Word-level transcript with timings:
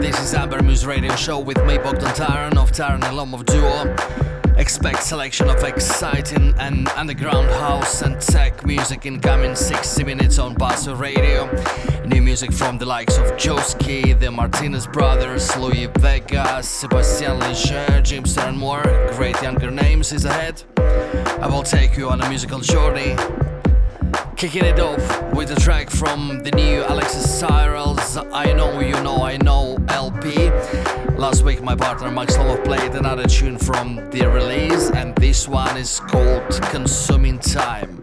This 0.00 0.20
is 0.20 0.32
Amber 0.32 0.62
Muse 0.62 0.86
Radio 0.86 1.16
Show 1.16 1.40
with 1.40 1.56
me, 1.64 1.76
Bogdan 1.76 2.14
Taran 2.14 2.56
of 2.56 2.70
Taran 2.70 3.02
and 3.02 3.18
Lomov 3.18 3.44
Duo. 3.44 4.54
Expect 4.56 5.02
selection 5.02 5.50
of 5.50 5.62
exciting 5.64 6.54
and 6.58 6.88
underground 6.90 7.50
house 7.50 8.02
and 8.02 8.20
tech 8.20 8.64
music 8.64 9.06
in 9.06 9.18
coming 9.18 9.56
60 9.56 10.04
minutes 10.04 10.38
on 10.38 10.54
Basso 10.54 10.94
Radio. 10.94 11.50
New 12.06 12.22
music 12.22 12.52
from 12.52 12.78
the 12.78 12.86
likes 12.86 13.18
of 13.18 13.24
Joeski, 13.32 14.18
the 14.18 14.30
Martinez 14.30 14.86
Brothers, 14.86 15.56
Louie 15.56 15.88
Vega, 15.98 16.62
Sebastian 16.62 17.40
Leger, 17.40 18.00
Jimster 18.00 18.46
and 18.48 18.56
more. 18.56 18.84
Great 19.16 19.40
younger 19.42 19.72
names 19.72 20.12
is 20.12 20.24
ahead. 20.24 20.62
I 20.76 21.48
will 21.48 21.64
take 21.64 21.96
you 21.96 22.08
on 22.08 22.20
a 22.20 22.28
musical 22.28 22.60
journey 22.60 23.16
Kicking 24.38 24.66
it 24.66 24.78
off 24.78 25.34
with 25.34 25.50
a 25.50 25.56
track 25.56 25.90
from 25.90 26.44
the 26.44 26.52
new 26.52 26.84
Alexis 26.86 27.42
Cyrils 27.42 28.24
I 28.32 28.52
Know 28.52 28.78
You 28.78 28.92
Know 29.02 29.24
I 29.24 29.36
Know 29.36 29.76
LP. 29.88 30.50
Last 31.16 31.42
week 31.42 31.60
my 31.60 31.74
partner 31.74 32.08
Max 32.08 32.36
Lomov 32.36 32.64
played 32.64 32.92
another 32.92 33.26
tune 33.26 33.58
from 33.58 33.96
the 34.10 34.30
release 34.30 34.92
and 34.92 35.12
this 35.16 35.48
one 35.48 35.76
is 35.76 35.98
called 35.98 36.48
Consuming 36.70 37.40
Time. 37.40 37.97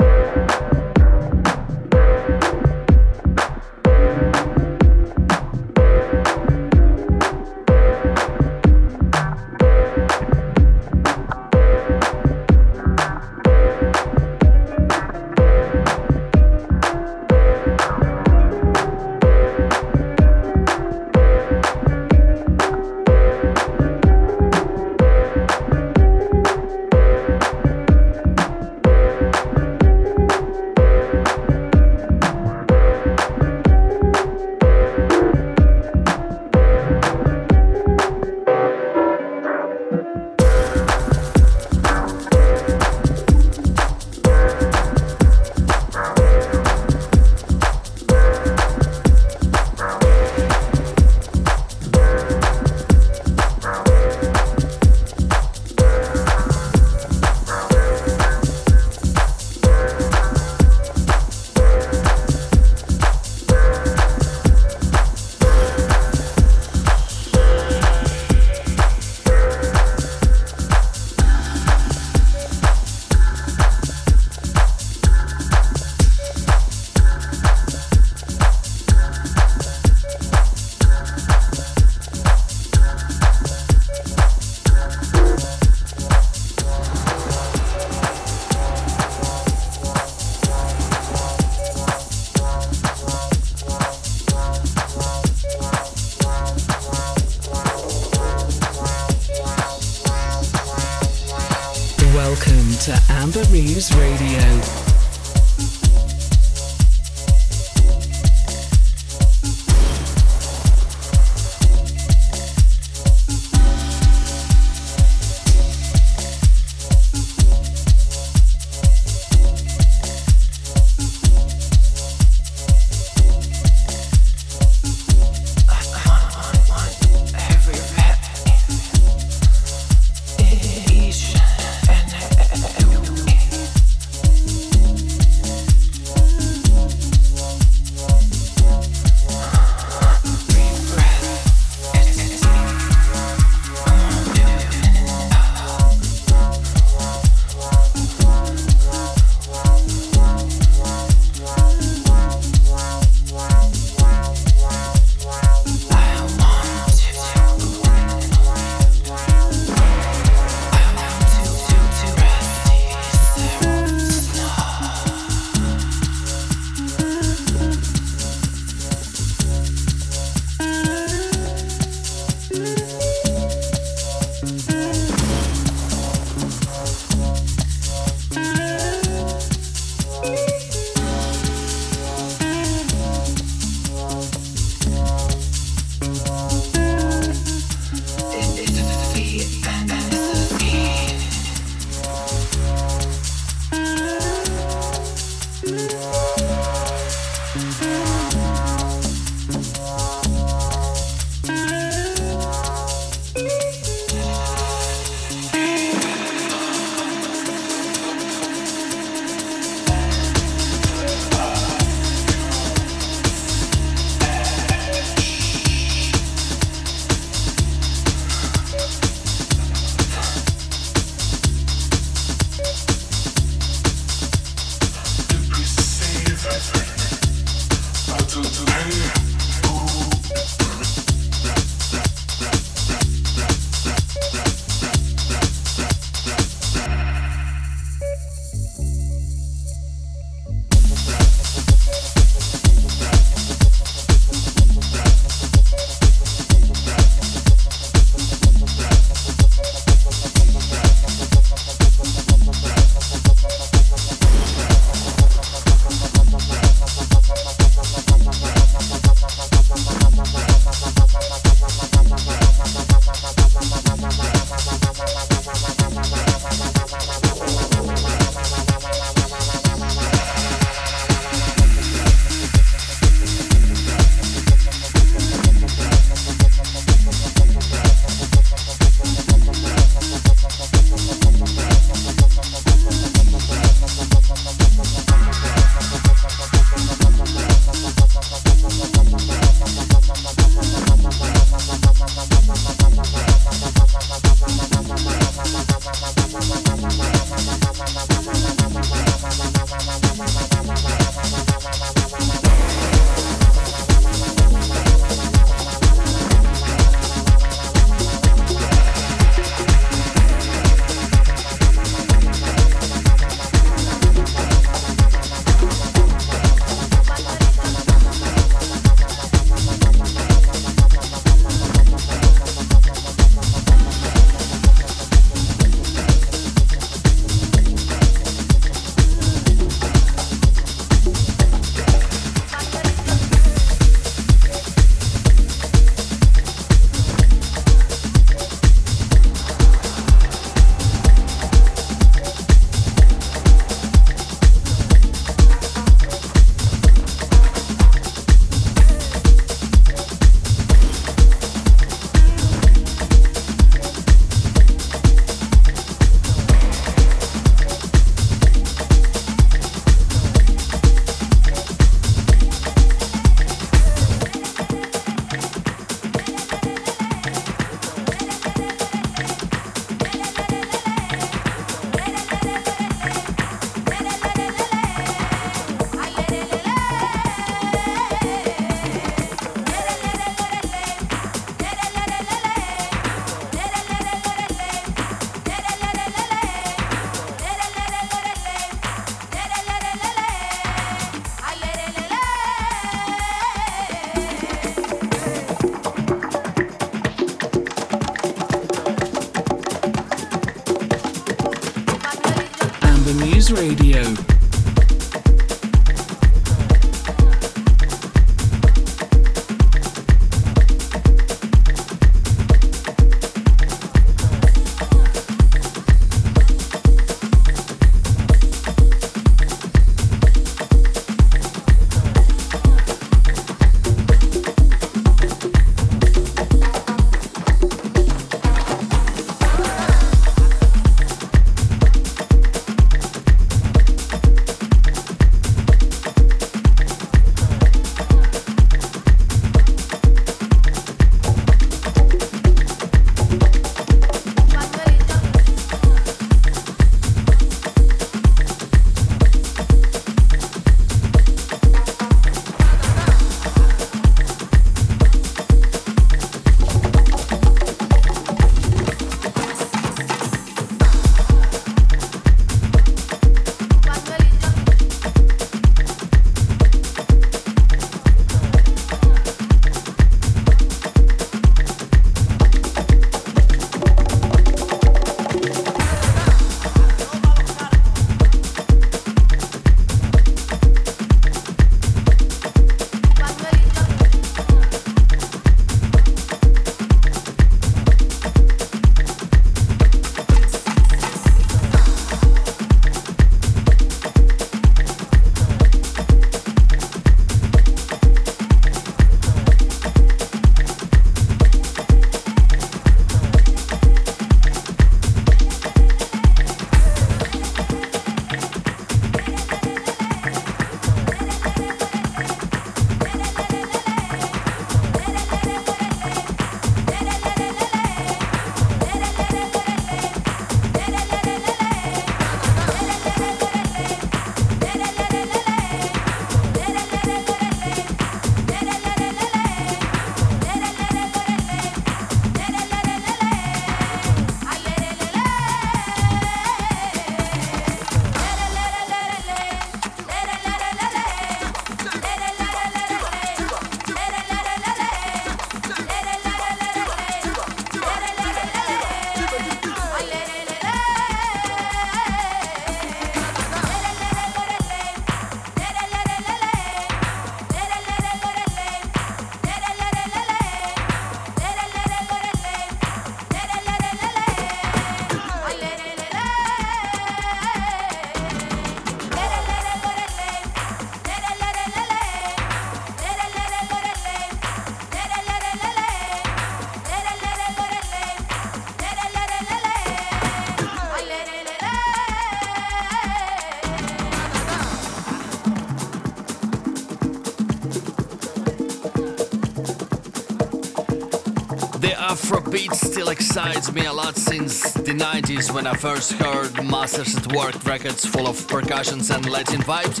Excites 593.20 593.70
me 593.70 593.84
a 593.84 593.92
lot 593.92 594.16
since 594.16 594.72
the 594.72 594.92
90s 594.92 595.52
when 595.52 595.66
I 595.66 595.74
first 595.74 596.12
heard 596.12 596.54
Masters 596.64 597.14
at 597.14 597.30
Work 597.34 597.66
records 597.66 598.06
full 598.06 598.26
of 598.26 598.48
percussions 598.48 599.10
and 599.10 599.28
Latin 599.28 599.60
vibes. 599.60 600.00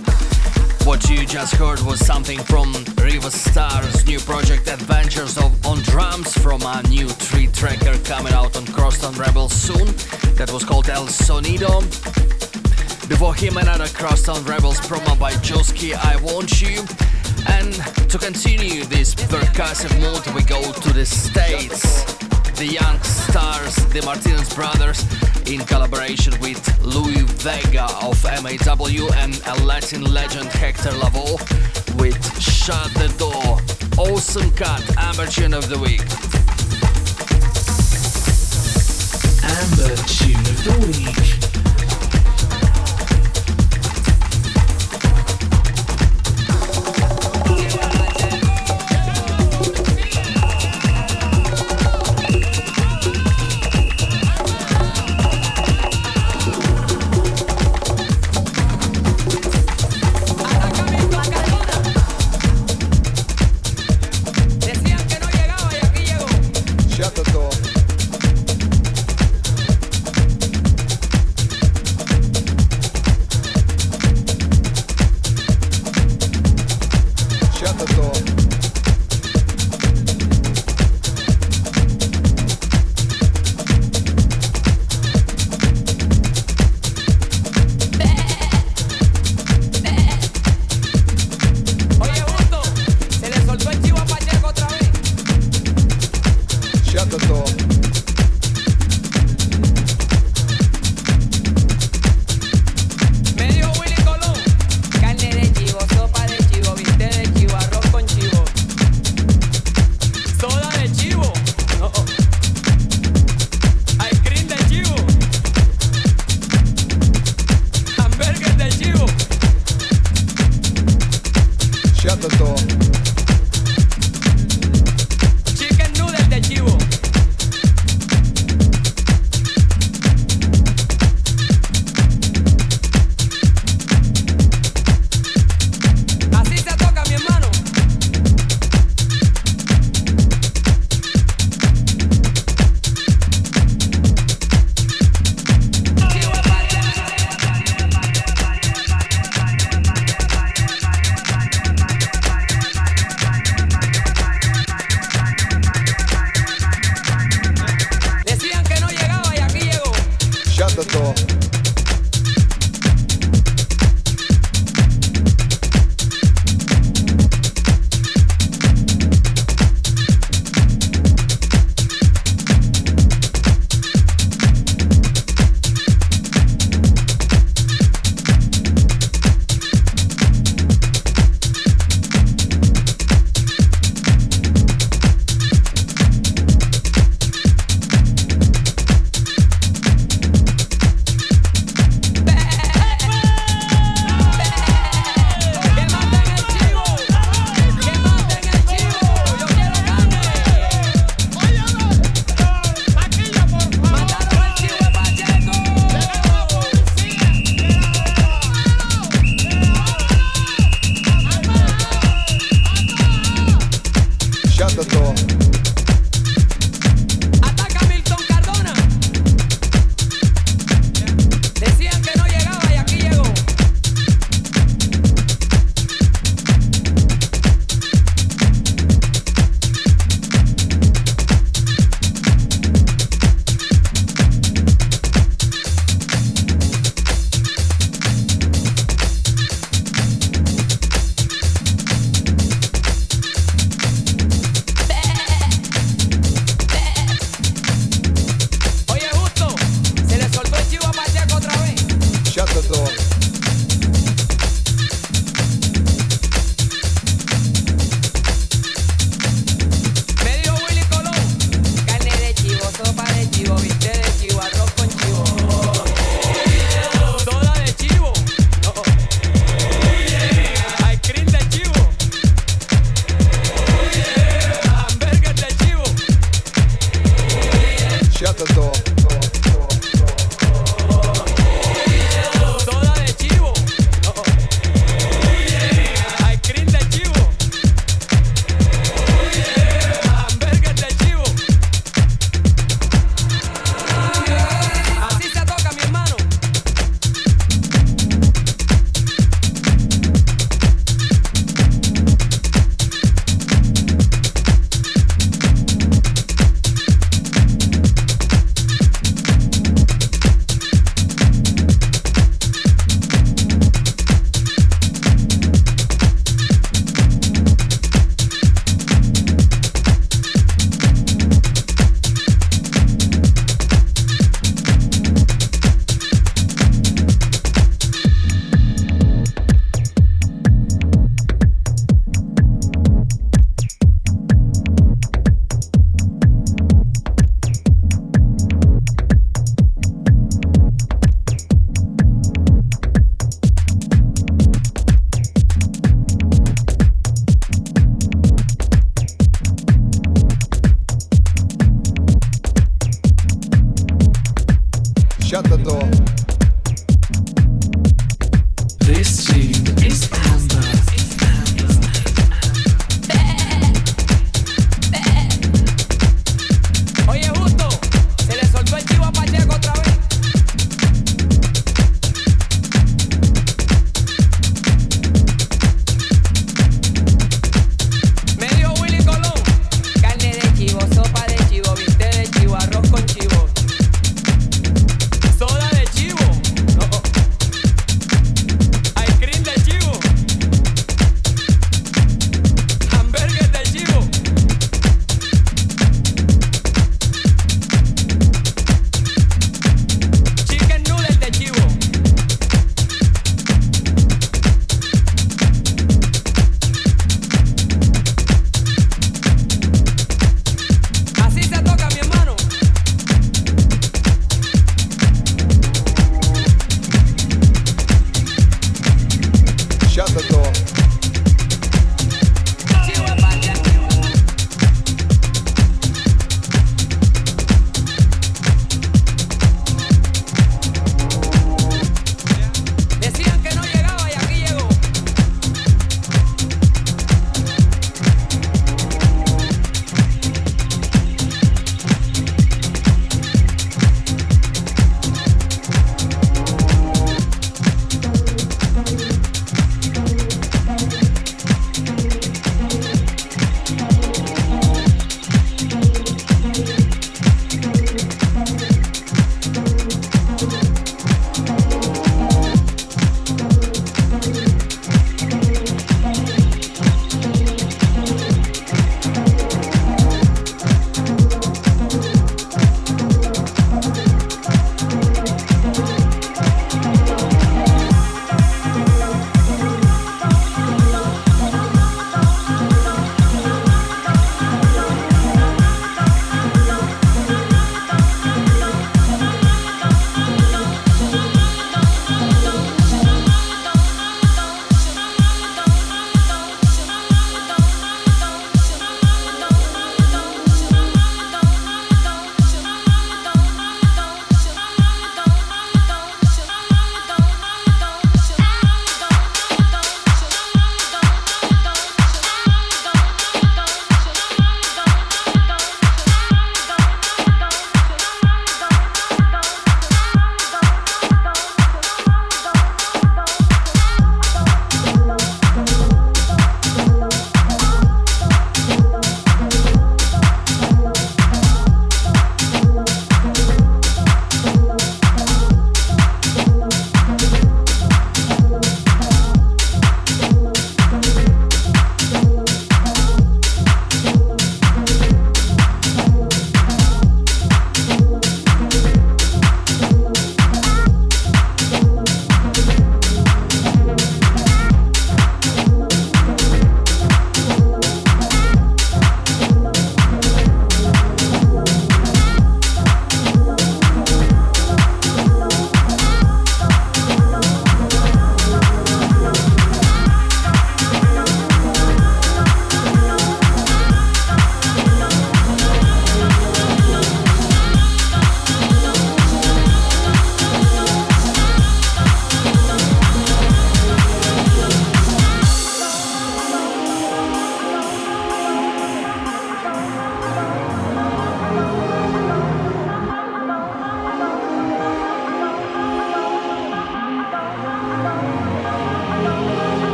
What 0.86 1.06
you 1.10 1.26
just 1.26 1.54
heard 1.56 1.80
was 1.80 2.00
something 2.00 2.38
from 2.38 2.72
Riva 2.96 3.30
Starr's 3.30 4.06
new 4.06 4.18
project 4.20 4.68
Adventures 4.68 5.36
of 5.36 5.52
on 5.66 5.80
Drums 5.82 6.32
from 6.38 6.62
a 6.62 6.82
new 6.88 7.10
three 7.10 7.48
tracker 7.48 7.98
coming 8.04 8.32
out 8.32 8.56
on 8.56 8.64
Crosstown 8.68 9.12
Rebels 9.16 9.52
soon. 9.52 9.88
That 10.36 10.50
was 10.50 10.64
called 10.64 10.88
El 10.88 11.06
Sonido. 11.06 11.82
Before 13.06 13.34
him, 13.34 13.58
another 13.58 13.88
Crosstown 13.88 14.42
Rebels 14.46 14.80
promo 14.80 15.18
by 15.20 15.32
Joeski 15.44 15.92
I 15.92 16.16
Want 16.22 16.62
You. 16.62 16.80
And 17.48 17.74
to 18.08 18.16
continue 18.16 18.84
this 18.84 19.14
percussive 19.14 19.92
mood, 20.00 20.24
we 20.34 20.42
go 20.42 20.72
to 20.72 20.92
the 20.94 21.04
States 21.04 22.19
the 22.60 22.66
young 22.66 23.02
stars, 23.02 23.74
the 23.86 24.02
Martinez 24.04 24.54
brothers, 24.54 25.02
in 25.50 25.60
collaboration 25.64 26.38
with 26.42 26.60
Louie 26.82 27.22
Vega 27.40 27.84
of 28.02 28.22
MAW 28.22 29.08
and 29.14 29.40
a 29.46 29.64
Latin 29.64 30.02
legend 30.12 30.48
Hector 30.48 30.90
Lavoe 30.90 31.40
with 31.98 32.20
Shut 32.38 32.92
the 32.92 33.08
Door. 33.16 33.62
Awesome 33.96 34.50
cut, 34.50 34.84
Amber 34.98 35.24
of 35.56 35.70
the 35.70 35.78
Week. 35.78 36.02
Amber 39.42 39.96
Tune 40.04 40.36
of 40.36 40.64
the 40.64 40.86
Week. 40.86 41.39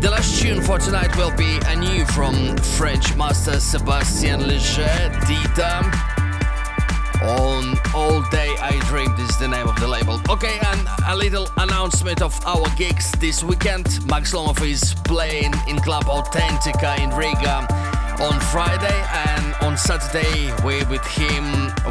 The 0.00 0.10
last 0.10 0.40
tune 0.40 0.62
for 0.62 0.78
tonight 0.78 1.14
will 1.18 1.36
be 1.36 1.58
a 1.66 1.76
new 1.76 2.06
from 2.06 2.56
French 2.78 3.14
master 3.16 3.60
Sebastien 3.60 4.48
Leger, 4.48 5.12
Dita. 5.28 5.84
On 7.22 7.76
All 7.94 8.22
Day 8.30 8.54
I 8.60 8.80
Dreamed 8.88 9.18
is 9.18 9.36
the 9.38 9.48
name 9.48 9.68
of 9.68 9.78
the 9.78 9.86
label. 9.86 10.18
Okay, 10.30 10.58
and 10.66 10.88
a 11.06 11.14
little 11.14 11.48
announcement 11.58 12.22
of 12.22 12.34
our 12.46 12.66
gigs 12.76 13.12
this 13.12 13.44
weekend. 13.44 13.84
Max 14.08 14.32
Lomov 14.32 14.66
is 14.66 14.94
playing 15.04 15.52
in 15.68 15.76
Club 15.80 16.04
Authentica 16.04 16.98
in 16.98 17.10
Riga 17.10 17.93
on 18.20 18.38
Friday, 18.40 19.04
and 19.26 19.54
on 19.62 19.76
Saturday 19.76 20.52
we 20.64 20.84
with 20.84 21.04
him 21.06 21.44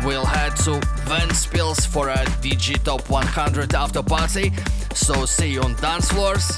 will 0.04 0.26
head 0.26 0.56
to 0.58 0.80
Ventspils 1.06 1.86
for 1.88 2.10
a 2.10 2.18
DG 2.42 2.84
Top 2.84 3.10
100 3.10 3.74
after 3.74 4.02
party. 4.02 4.52
So 4.94 5.26
see 5.26 5.52
you 5.54 5.62
on 5.62 5.76
dance 5.76 6.12
floors. 6.12 6.52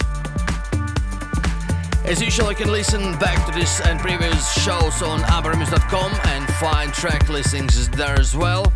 As 2.05 2.22
usual, 2.22 2.49
you 2.51 2.55
can 2.55 2.72
listen 2.72 3.18
back 3.18 3.45
to 3.47 3.51
this 3.59 3.82
and 3.82 3.99
previous 3.99 4.53
shows 4.63 5.01
on 5.01 5.20
ambermuse.com 5.22 6.11
and 6.26 6.47
find 6.55 6.93
track 6.93 7.30
listings 7.30 7.89
there 7.89 8.20
as 8.20 8.36
well. 8.36 8.72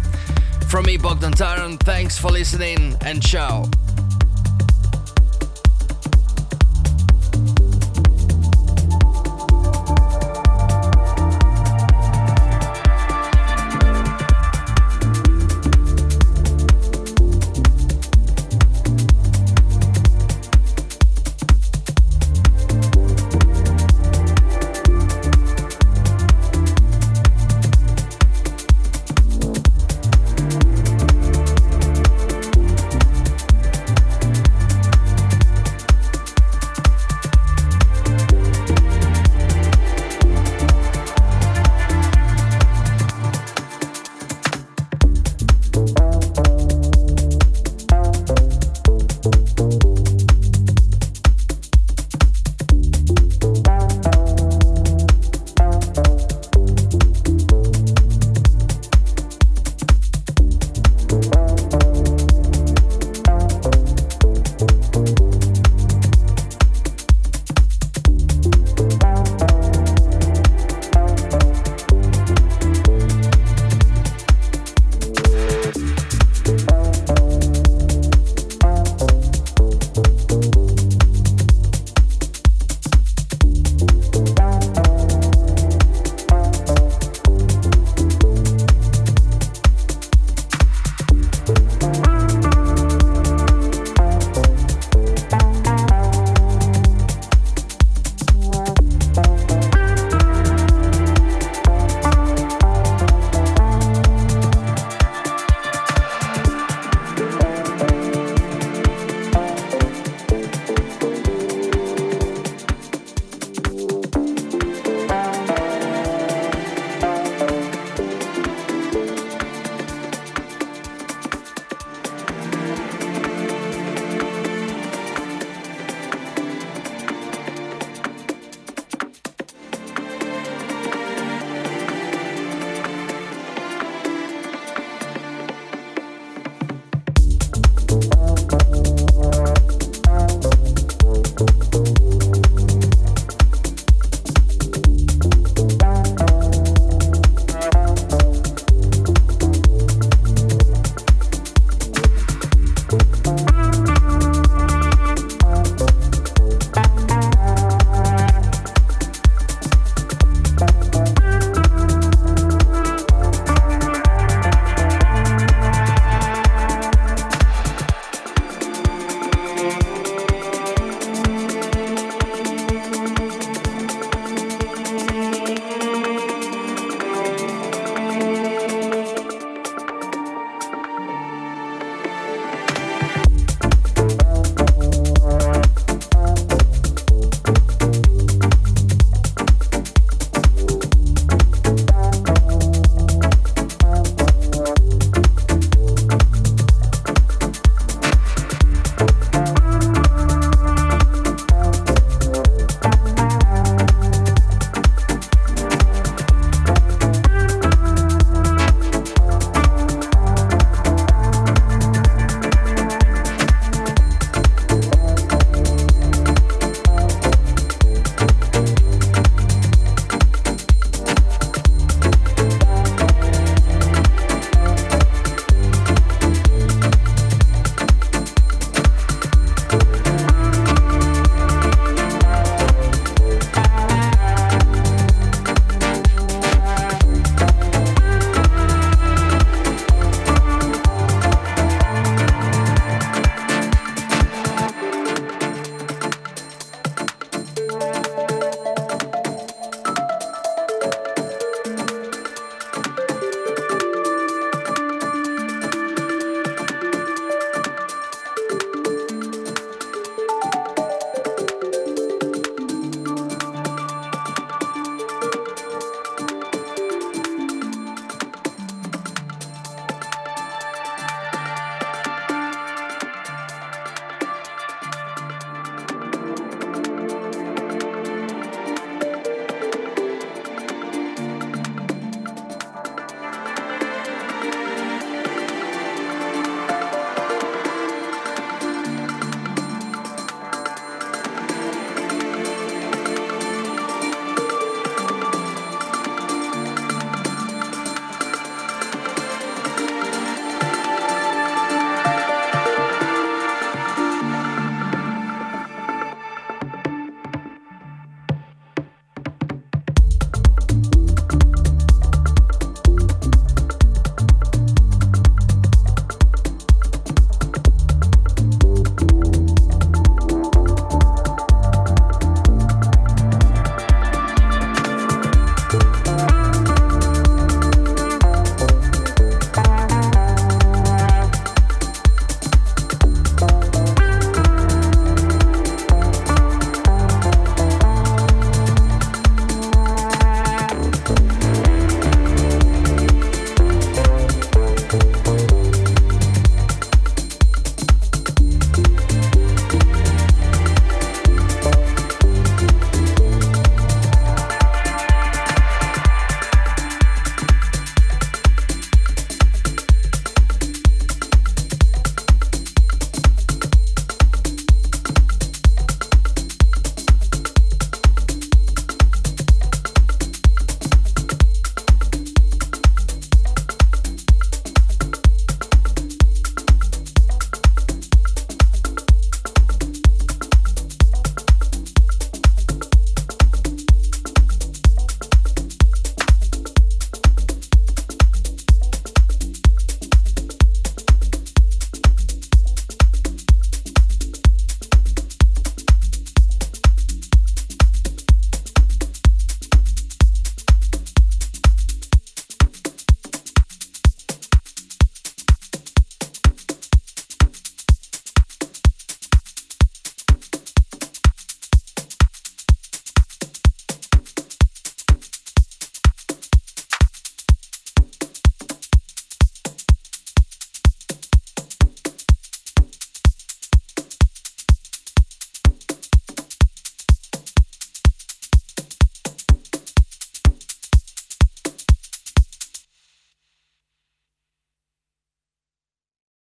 From 0.67 0.85
me, 0.85 0.97
Bogdan 0.97 1.33
Taran, 1.33 1.79
thanks 1.79 2.17
for 2.17 2.29
listening 2.31 2.95
and 3.01 3.21
ciao. 3.21 3.69